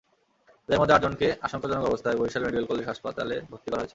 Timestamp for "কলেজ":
2.67-2.85